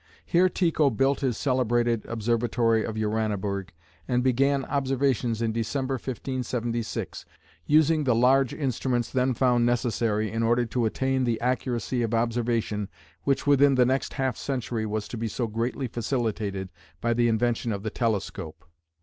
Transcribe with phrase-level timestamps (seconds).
[0.25, 3.69] Here Tycho built his celebrated observatory of Uraniborg
[4.07, 7.23] and began observations in December, 1576,
[7.67, 12.89] using the large instruments then found necessary in order to attain the accuracy of observation
[13.25, 17.71] which within the next half century was to be so greatly facilitated by the invention
[17.71, 18.65] of the telescope.